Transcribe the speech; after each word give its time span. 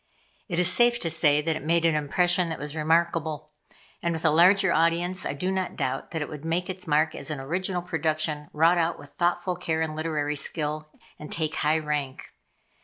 It 0.49 0.57
is 0.57 0.67
safe 0.73 0.99
to 1.01 1.11
say 1.11 1.43
that 1.43 1.55
it 1.55 1.63
made 1.63 1.85
an 1.85 1.93
impression 1.93 2.49
that 2.49 2.57
was 2.57 2.75
remarkable, 2.75 3.51
and 4.01 4.13
with 4.13 4.25
a 4.25 4.31
larger 4.31 4.73
audience 4.73 5.27
I 5.27 5.33
do 5.33 5.51
not 5.51 5.75
doubt 5.75 6.09
that 6.09 6.23
it 6.23 6.27
would 6.27 6.43
make 6.43 6.71
its 6.71 6.87
mark 6.87 7.13
as 7.13 7.29
an 7.29 7.39
original 7.39 7.83
production 7.83 8.49
wrought 8.51 8.79
out 8.79 8.97
with 8.97 9.09
thoughtful 9.09 9.55
care 9.55 9.81
and 9.81 9.95
literary 9.95 10.35
skill, 10.37 10.89
and 11.19 11.31
take 11.31 11.53
high 11.57 11.77
rank. 11.77 12.23